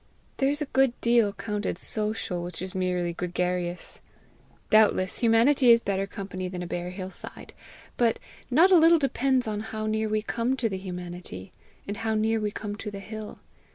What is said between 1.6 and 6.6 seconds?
social which is merely gregarious. Doubtless humanity is better company